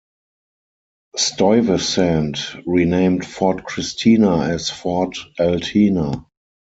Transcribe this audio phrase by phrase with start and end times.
[1.15, 6.25] Stuyvesant renamed Fort Christina as Fort Altena.